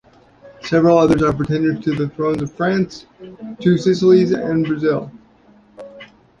[0.63, 3.05] Several others are pretenders to the thrones of France,
[3.59, 5.11] Two Sicilies, and Brazil.